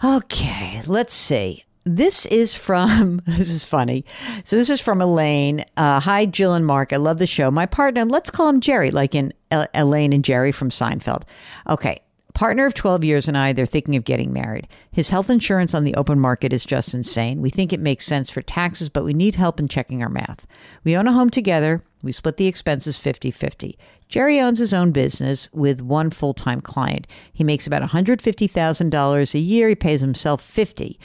Okay, 0.05 0.83
let's 0.87 1.15
see. 1.15 1.65
This 1.85 2.27
is 2.27 2.55
from, 2.55 3.23
this 3.27 3.49
is 3.49 3.65
funny. 3.65 4.05
So, 4.45 4.57
this 4.57 4.71
is 4.71 4.81
from 4.81 5.01
Elaine. 5.01 5.65
Uh, 5.77 6.01
Hi, 6.01 6.27
Jill 6.27 6.55
and 6.55 6.67
Mark. 6.67 6.93
I 6.93 6.97
love 6.97 7.19
the 7.19 7.27
show. 7.27 7.51
My 7.51 7.67
partner, 7.67 8.05
let's 8.05 8.31
call 8.31 8.49
him 8.49 8.61
Jerry, 8.61 8.91
like 8.91 9.15
in 9.15 9.33
Elaine 9.51 10.13
and 10.13 10.25
Jerry 10.25 10.53
from 10.53 10.71
Seinfeld. 10.71 11.23
Okay. 11.69 12.01
Partner 12.35 12.65
of 12.65 12.73
12 12.73 13.05
years 13.05 13.29
and 13.29 13.37
I, 13.37 13.53
they're 13.53 13.67
thinking 13.67 13.95
of 13.95 14.05
getting 14.05 14.33
married. 14.33 14.67
His 14.91 15.11
health 15.11 15.29
insurance 15.29 15.75
on 15.75 15.85
the 15.85 15.95
open 15.97 16.19
market 16.19 16.51
is 16.51 16.65
just 16.65 16.95
insane. 16.95 17.43
We 17.43 17.51
think 17.51 17.75
it 17.75 17.81
makes 17.81 18.07
sense 18.07 18.31
for 18.31 18.41
taxes, 18.41 18.89
but 18.89 19.05
we 19.05 19.13
need 19.13 19.35
help 19.35 19.61
in 19.61 19.69
checking 19.69 20.03
our 20.03 20.09
math. 20.09 20.47
We 20.83 20.97
own 20.97 21.07
a 21.07 21.13
home 21.13 21.29
together. 21.29 21.85
We 22.03 22.11
split 22.11 22.39
the 22.39 22.47
expenses 22.47 22.97
50 22.97 23.31
50. 23.31 23.77
Jerry 24.09 24.41
owns 24.41 24.61
his 24.61 24.73
own 24.73 24.93
business 24.93 25.51
with 25.53 25.83
one 25.83 26.09
full 26.09 26.33
time 26.33 26.63
client. 26.63 27.07
He 27.31 27.45
makes 27.45 27.67
about 27.67 27.83
$150,000 27.83 29.35
a 29.35 29.39
year. 29.39 29.69
He 29.69 29.75
pays 29.75 30.01
himself 30.01 30.41
50 30.43 30.99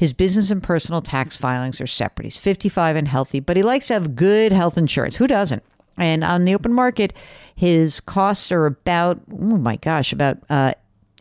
his 0.00 0.14
business 0.14 0.50
and 0.50 0.62
personal 0.62 1.02
tax 1.02 1.36
filings 1.36 1.78
are 1.78 1.86
separate. 1.86 2.24
He's 2.24 2.38
55 2.38 2.96
and 2.96 3.06
healthy, 3.06 3.38
but 3.38 3.58
he 3.58 3.62
likes 3.62 3.88
to 3.88 3.92
have 3.92 4.16
good 4.16 4.50
health 4.50 4.78
insurance. 4.78 5.16
Who 5.16 5.26
doesn't? 5.26 5.62
And 5.98 6.24
on 6.24 6.46
the 6.46 6.54
open 6.54 6.72
market, 6.72 7.12
his 7.54 8.00
costs 8.00 8.50
are 8.50 8.64
about, 8.64 9.20
oh 9.30 9.58
my 9.58 9.76
gosh, 9.76 10.10
about 10.10 10.38
uh, 10.48 10.72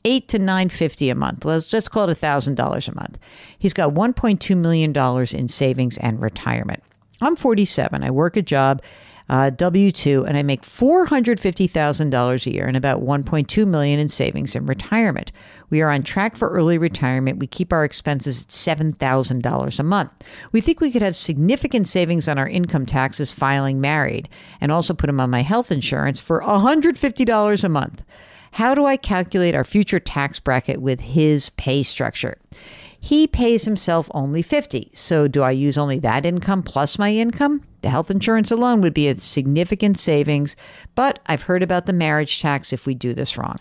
eight 0.06 0.30
to 0.30 0.40
nine 0.40 0.70
fifty 0.70 1.10
a 1.10 1.16
month. 1.16 1.44
Let's 1.44 1.66
just 1.66 1.92
call 1.92 2.08
it 2.08 2.16
thousand 2.16 2.56
dollars 2.56 2.88
a 2.88 2.96
month. 2.96 3.20
He's 3.58 3.74
got 3.74 3.92
one 3.92 4.14
point 4.14 4.40
two 4.40 4.56
million 4.56 4.94
dollars 4.94 5.34
in 5.34 5.50
savings 5.50 5.98
and 5.98 6.22
retirement. 6.22 6.82
I'm 7.20 7.36
47. 7.36 8.02
I 8.02 8.12
work 8.12 8.38
a 8.38 8.42
job 8.42 8.82
uh, 9.30 9.52
W 9.52 9.92
two, 9.92 10.26
and 10.26 10.36
I 10.38 10.44
make 10.44 10.66
four 10.66 11.06
hundred 11.06 11.40
fifty 11.40 11.68
thousand 11.68 12.10
dollars 12.10 12.48
a 12.48 12.54
year 12.54 12.68
and 12.68 12.76
about 12.76 13.02
one 13.02 13.24
point 13.24 13.48
two 13.48 13.66
million 13.66 14.00
in 14.00 14.10
savings 14.10 14.56
in 14.56 14.66
retirement. 14.66 15.32
We 15.70 15.82
are 15.82 15.90
on 15.90 16.04
track 16.04 16.36
for 16.36 16.50
early 16.50 16.78
retirement. 16.78 17.40
We 17.40 17.48
keep 17.48 17.72
our 17.72 17.84
expenses 17.84 18.44
at 18.44 18.52
seven 18.52 18.94
thousand 18.94 19.44
dollars 19.44 19.80
a 19.80 19.84
month. 19.84 20.12
We 20.52 20.62
think 20.62 20.82
we 20.82 20.92
could 20.92 21.02
have 21.02 21.16
significant 21.16 21.88
savings 21.88 22.28
on 22.28 22.38
our 22.38 22.50
income 22.50 22.86
taxes 22.86 23.32
filing 23.32 23.80
married, 23.80 24.28
and 24.60 24.72
also 24.72 24.94
put 24.94 25.08
them 25.08 25.20
on 25.20 25.30
my 25.30 25.44
health 25.44 25.72
insurance 25.72 26.20
for 26.20 26.42
hundred 26.42 26.98
fifty 26.98 27.24
dollars 27.26 27.64
a 27.64 27.70
month. 27.70 28.04
How 28.54 28.74
do 28.74 28.86
I 28.86 28.98
calculate 28.98 29.54
our 29.54 29.64
future 29.64 30.00
tax 30.00 30.40
bracket 30.40 30.82
with 30.82 31.02
his 31.02 31.50
pay 31.50 31.84
structure? 31.84 32.40
He 33.00 33.28
pays 33.28 33.66
himself 33.66 34.10
only 34.14 34.42
50. 34.42 34.92
So 34.94 35.28
do 35.28 35.42
I 35.42 35.52
use 35.52 35.78
only 35.78 36.00
that 36.00 36.26
income 36.26 36.64
plus 36.64 37.00
my 37.00 37.14
income? 37.14 37.64
The 37.82 37.90
health 37.90 38.12
insurance 38.12 38.52
alone 38.52 38.82
would 38.82 38.94
be 38.94 39.08
a 39.08 39.18
significant 39.18 39.98
savings, 39.98 40.56
but 40.96 41.20
I've 41.26 41.44
heard 41.44 41.64
about 41.64 41.86
the 41.86 41.94
marriage 41.94 42.42
tax 42.42 42.74
if 42.74 42.86
we 42.86 42.94
do 42.94 43.14
this 43.14 43.38
wrong. 43.38 43.60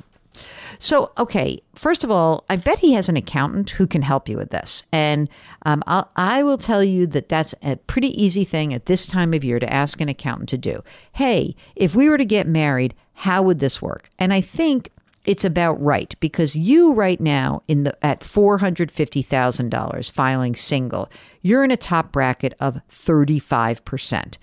So, 0.78 1.10
okay, 1.18 1.60
first 1.74 2.04
of 2.04 2.10
all, 2.10 2.44
I 2.48 2.56
bet 2.56 2.78
he 2.78 2.92
has 2.92 3.08
an 3.08 3.16
accountant 3.16 3.70
who 3.70 3.86
can 3.86 4.02
help 4.02 4.28
you 4.28 4.36
with 4.36 4.50
this. 4.50 4.84
And 4.92 5.28
um, 5.62 5.82
I'll, 5.86 6.10
I 6.14 6.42
will 6.42 6.58
tell 6.58 6.84
you 6.84 7.06
that 7.08 7.28
that's 7.28 7.54
a 7.62 7.76
pretty 7.76 8.22
easy 8.22 8.44
thing 8.44 8.72
at 8.72 8.86
this 8.86 9.06
time 9.06 9.34
of 9.34 9.44
year 9.44 9.58
to 9.58 9.72
ask 9.72 10.00
an 10.00 10.08
accountant 10.08 10.48
to 10.50 10.58
do. 10.58 10.84
Hey, 11.12 11.56
if 11.74 11.96
we 11.96 12.08
were 12.08 12.18
to 12.18 12.24
get 12.24 12.46
married, 12.46 12.94
how 13.14 13.42
would 13.42 13.58
this 13.58 13.82
work? 13.82 14.10
And 14.18 14.32
I 14.32 14.40
think 14.40 14.90
it's 15.28 15.44
about 15.44 15.80
right 15.80 16.14
because 16.20 16.56
you 16.56 16.94
right 16.94 17.20
now 17.20 17.62
in 17.68 17.82
the 17.82 17.94
at 18.04 18.20
$450,000 18.20 20.10
filing 20.10 20.56
single, 20.56 21.10
you're 21.42 21.62
in 21.62 21.70
a 21.70 21.76
top 21.76 22.10
bracket 22.10 22.54
of 22.58 22.80
35%. 22.90 24.38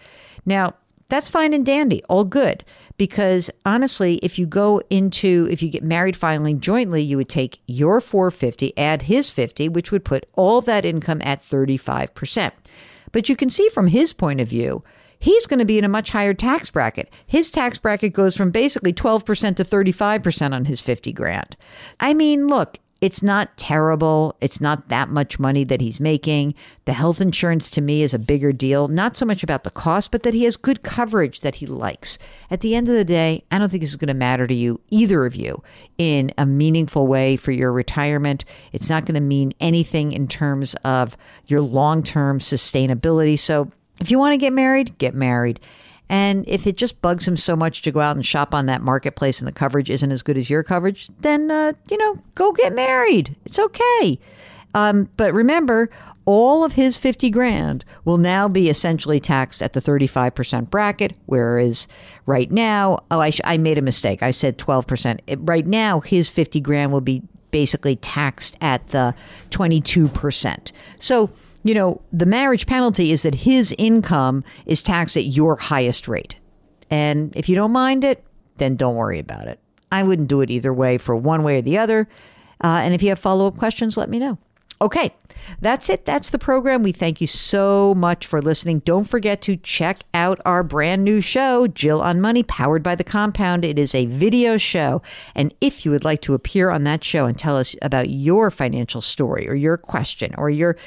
Now, 0.46 0.76
that's 1.10 1.28
fine 1.28 1.56
and 1.56 1.66
dandy, 1.66 2.04
all 2.04 2.24
good. 2.24 2.64
Because 2.98 3.50
honestly, 3.66 4.18
if 4.18 4.38
you 4.38 4.46
go 4.46 4.80
into, 4.92 5.48
if 5.50 5.64
you 5.64 5.70
get 5.70 5.84
married 5.84 6.16
filing 6.16 6.60
jointly, 6.60 7.02
you 7.02 7.18
would 7.18 7.30
take 7.30 7.62
your 7.66 8.00
450, 8.00 8.78
add 8.78 9.02
his 9.04 9.32
50, 9.32 9.68
which 9.70 9.92
would 9.92 10.06
put 10.06 10.28
all 10.34 10.62
that 10.62 10.86
income 10.86 11.22
at 11.24 11.42
35%. 11.42 12.52
But 13.12 13.28
you 13.28 13.36
can 13.36 13.50
see 13.50 13.70
from 13.70 13.88
his 13.88 14.14
point 14.14 14.40
of 14.40 14.48
view, 14.48 14.84
he's 15.26 15.48
going 15.48 15.58
to 15.58 15.66
be 15.66 15.80
in 15.80 15.84
a 15.84 15.90
much 15.90 16.12
higher 16.12 16.36
tax 16.36 16.70
bracket. 16.70 17.12
His 17.26 17.50
tax 17.50 17.80
bracket 17.80 18.14
goes 18.14 18.38
from 18.38 18.52
basically 18.52 18.94
12% 18.94 19.56
to 19.56 19.64
35% 19.64 20.54
on 20.54 20.66
his 20.66 20.82
50 20.82 21.12
grand. 21.14 21.58
I 22.00 22.14
mean, 22.14 22.48
look, 22.48 22.78
it's 23.02 23.24
not 23.24 23.58
terrible. 23.58 24.36
It's 24.40 24.62
not 24.62 24.88
that 24.90 25.10
much 25.10 25.40
money 25.40 25.64
that 25.64 25.82
he's 25.82 26.00
making. 26.00 26.54
The 26.86 26.94
health 26.94 27.20
insurance 27.20 27.72
to 27.72 27.82
me 27.82 28.04
is 28.04 28.14
a 28.14 28.20
bigger 28.20 28.54
deal, 28.54 28.88
not 28.88 29.18
so 29.18 29.26
much 29.26 29.42
about 29.42 29.64
the 29.64 29.72
cost, 29.72 30.12
but 30.12 30.22
that 30.24 30.36
he 30.36 30.44
has 30.44 30.56
good 30.58 30.84
coverage 30.84 31.40
that 31.40 31.56
he 31.56 31.66
likes. 31.66 32.20
At 32.52 32.62
the 32.62 32.76
end 32.76 32.88
of 32.88 32.94
the 32.94 33.04
day, 33.04 33.44
I 33.50 33.58
don't 33.58 33.70
think 33.70 33.82
this 33.82 33.90
is 33.90 33.96
going 33.96 34.08
to 34.10 34.14
matter 34.14 34.46
to 34.46 34.54
you, 34.54 34.80
either 34.92 35.26
of 35.26 35.36
you, 35.36 35.64
in 35.98 36.32
a 36.38 36.46
meaningful 36.46 37.08
way 37.08 37.36
for 37.36 37.52
your 37.52 37.72
retirement. 37.72 38.46
It's 38.72 38.90
not 38.90 39.06
going 39.06 39.16
to 39.16 39.22
mean 39.22 39.54
anything 39.60 40.12
in 40.12 40.28
terms 40.28 40.76
of 40.86 41.18
your 41.48 41.62
long 41.62 42.04
term 42.04 42.38
sustainability. 42.38 43.40
So 43.40 43.72
if 44.00 44.12
you 44.12 44.20
want 44.20 44.34
to 44.34 44.38
get 44.38 44.54
married, 44.54 44.98
get 44.98 45.14
married. 45.14 45.60
And 46.08 46.48
if 46.48 46.68
it 46.68 46.78
just 46.78 47.02
bugs 47.02 47.28
him 47.28 47.38
so 47.38 47.56
much 47.56 47.82
to 47.82 47.92
go 47.92 48.00
out 48.00 48.16
and 48.16 48.26
shop 48.26 48.54
on 48.54 48.68
that 48.68 48.82
marketplace 48.82 49.40
and 49.40 49.48
the 49.48 49.52
coverage 49.52 49.90
isn't 49.90 50.12
as 50.12 50.22
good 50.22 50.38
as 50.38 50.50
your 50.50 50.62
coverage, 50.62 51.10
then, 51.20 51.50
uh, 51.50 51.74
you 51.90 51.98
know, 51.98 52.22
go 52.36 52.52
get 52.52 52.74
married. 52.74 53.36
It's 53.46 53.58
okay. 53.58 54.20
Um, 54.76 55.10
but 55.18 55.34
remember, 55.34 55.90
all 56.26 56.64
of 56.64 56.74
his 56.74 56.98
50 56.98 57.30
grand 57.30 57.86
will 58.04 58.18
now 58.18 58.48
be 58.48 58.70
essentially 58.70 59.20
taxed 59.20 59.62
at 59.62 59.74
the 59.74 59.82
35% 59.82 60.70
bracket, 60.70 61.14
whereas 61.26 61.88
right 62.26 62.52
now, 62.52 63.00
oh, 63.10 63.20
I, 63.20 63.30
sh- 63.30 63.42
I 63.44 63.58
made 63.58 63.78
a 63.78 63.84
mistake. 63.84 64.22
I 64.22 64.32
said 64.32 64.58
12%. 64.58 65.20
It, 65.28 65.40
right 65.42 65.66
now, 65.66 66.02
his 66.02 66.30
50 66.30 66.60
grand 66.60 66.92
will 66.92 67.02
be 67.02 67.24
basically 67.52 67.96
taxed 67.96 68.58
at 68.60 68.90
the 68.90 69.16
22%. 69.52 70.72
So 71.00 71.30
you 71.66 71.74
know, 71.74 72.00
the 72.14 72.28
marriage 72.28 72.68
penalty 72.68 73.12
is 73.12 73.24
that 73.24 73.34
his 73.34 73.74
income 73.80 74.44
is 74.68 74.84
taxed 74.84 75.18
at 75.18 75.26
your 75.26 75.56
highest 75.56 76.08
rate. 76.08 76.36
And 76.92 77.36
if 77.36 77.50
you 77.50 77.56
don't 77.56 77.72
mind 77.72 78.04
it, 78.04 78.24
then 78.58 78.76
don't 78.76 78.96
worry 78.96 79.18
about 79.18 79.48
it. 79.48 79.60
I 79.92 80.04
wouldn't 80.04 80.28
do 80.28 80.42
it 80.42 80.52
either 80.52 80.72
way 80.72 81.00
for 81.00 81.16
one 81.16 81.42
way 81.42 81.58
or 81.58 81.62
the 81.64 81.80
other. 81.80 82.08
Uh, 82.64 82.82
and 82.84 82.94
if 82.94 83.02
you 83.02 83.10
have 83.10 83.18
follow 83.18 83.48
up 83.48 83.58
questions, 83.58 83.98
let 83.98 84.12
me 84.12 84.20
know. 84.20 84.38
Okay, 84.80 85.16
that's 85.60 85.90
it. 85.90 86.06
That's 86.06 86.30
the 86.30 86.38
program. 86.38 86.84
We 86.84 86.92
thank 86.92 87.20
you 87.20 87.26
so 87.26 87.96
much 87.96 88.28
for 88.28 88.44
listening. 88.44 88.80
Don't 88.80 89.06
forget 89.06 89.42
to 89.44 89.58
check 89.58 90.04
out 90.14 90.40
our 90.46 90.62
brand 90.62 91.04
new 91.04 91.20
show, 91.20 91.66
Jill 91.66 92.00
on 92.00 92.22
Money, 92.22 92.44
powered 92.44 92.84
by 92.84 92.94
the 92.94 93.04
compound. 93.04 93.66
It 93.66 93.80
is 93.80 93.96
a 93.96 94.06
video 94.06 94.58
show. 94.58 95.02
And 95.34 95.52
if 95.62 95.84
you 95.84 95.90
would 95.90 96.04
like 96.04 96.22
to 96.24 96.36
appear 96.36 96.70
on 96.70 96.84
that 96.84 97.04
show 97.04 97.26
and 97.26 97.40
tell 97.40 97.58
us 97.58 97.76
about 97.82 98.12
your 98.12 98.52
financial 98.52 99.02
story 99.02 99.50
or 99.50 99.56
your 99.56 99.78
question 99.78 100.36
or 100.38 100.52
your 100.52 100.78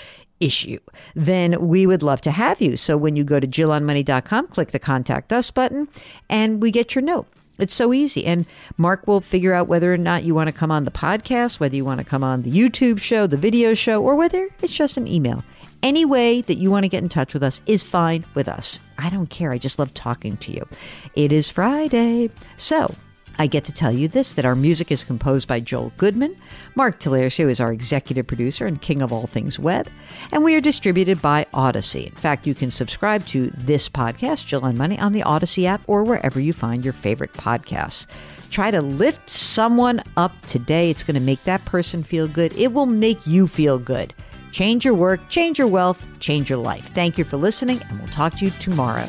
issue, 0.41 0.79
then 1.15 1.69
we 1.69 1.87
would 1.87 2.03
love 2.03 2.21
to 2.23 2.31
have 2.31 2.61
you. 2.61 2.77
So 2.77 2.97
when 2.97 3.17
you 3.17 3.25
go 3.25 3.41
to 3.41 3.47
jillonmoney.com, 3.47 4.49
click 4.49 4.71
the 4.71 4.79
contact 4.79 5.33
us 5.33 5.51
button 5.51 5.89
and 6.29 6.63
we 6.63 6.71
get 6.71 6.95
your 6.95 7.03
note. 7.03 7.27
It's 7.59 7.75
so 7.75 7.93
easy. 7.93 8.25
And 8.25 8.47
Mark 8.77 9.07
will 9.07 9.21
figure 9.21 9.53
out 9.53 9.67
whether 9.67 9.93
or 9.93 9.99
not 9.99 10.23
you 10.23 10.35
want 10.35 10.47
to 10.47 10.53
come 10.53 10.71
on 10.71 10.85
the 10.85 10.91
podcast, 10.91 11.59
whether 11.59 11.75
you 11.75 11.85
want 11.85 11.99
to 11.99 12.05
come 12.05 12.23
on 12.23 12.43
the 12.43 12.53
YouTube 12.53 13.01
show, 13.01 13.27
the 13.27 13.37
video 13.37 13.75
show, 13.75 14.03
or 14.03 14.15
whether 14.15 14.49
it's 14.63 14.73
just 14.73 14.97
an 14.97 15.09
email. 15.09 15.43
Any 15.83 16.05
way 16.05 16.41
that 16.43 16.59
you 16.59 16.71
want 16.71 16.85
to 16.85 16.89
get 16.89 17.03
in 17.03 17.09
touch 17.09 17.35
with 17.35 17.43
us 17.43 17.61
is 17.67 17.83
fine 17.83 18.25
with 18.35 18.49
us. 18.49 18.81
I 18.97 19.11
don't 19.11 19.29
care. 19.29 19.53
I 19.53 19.59
just 19.59 19.79
love 19.79 19.95
talking 19.95 20.37
to 20.39 20.53
you. 20.53 20.67
It 21.15 21.33
is 21.33 21.51
Friday. 21.51 22.31
So 22.57 22.95
I 23.39 23.47
get 23.47 23.65
to 23.65 23.73
tell 23.73 23.93
you 23.93 24.09
this 24.09 24.35
that 24.35 24.45
our 24.45 24.57
music 24.57 24.91
is 24.91 25.05
composed 25.05 25.47
by 25.47 25.61
Joel 25.61 25.93
Goodman. 25.97 26.37
Mark 26.75 26.99
Talercio 26.99 27.49
is 27.49 27.61
our 27.61 27.73
executive 27.73 28.27
producer 28.27 28.67
and 28.67 28.83
king 28.83 29.01
of 29.01 29.13
all 29.13 29.27
things 29.27 29.59
web. 29.59 29.89
And 30.33 30.43
we 30.43 30.57
are 30.57 30.61
distributed 30.61 31.23
by 31.23 31.47
Audacy. 31.55 32.07
In 32.07 32.15
fact, 32.15 32.47
you 32.47 32.55
can 32.55 32.71
subscribe 32.71 33.25
to 33.27 33.51
this 33.51 33.89
podcast, 33.89 34.47
Jill 34.47 34.65
on 34.65 34.77
Money, 34.77 34.99
on 34.99 35.13
the 35.13 35.23
Audacy 35.23 35.67
app 35.67 35.83
or 35.87 36.03
wherever 36.03 36.41
you 36.41 36.53
find 36.53 36.83
your 36.83 36.93
favorite 36.93 37.33
podcasts. 37.33 38.07
Try 38.51 38.71
to 38.71 38.83
lift 38.83 39.31
someone 39.31 40.03
up 40.17 40.33
today. 40.47 40.91
It's 40.91 41.05
going 41.05 41.15
to 41.15 41.21
make 41.21 41.43
that 41.45 41.65
person 41.65 42.03
feel 42.03 42.27
good. 42.27 42.53
It 42.55 42.73
will 42.73 42.87
make 42.87 43.27
you 43.27 43.47
feel 43.47 43.79
good. 43.79 44.15
Change 44.51 44.85
your 44.85 44.95
work, 44.95 45.29
change 45.29 45.59
your 45.59 45.69
wealth, 45.69 46.09
change 46.21 46.49
your 46.49 46.59
life. 46.59 46.89
Thank 46.95 47.19
you 47.19 47.25
for 47.25 47.37
listening, 47.37 47.81
and 47.89 48.01
we'll 48.01 48.09
talk 48.09 48.35
to 48.37 48.47
you 48.47 48.51
tomorrow. 48.53 49.07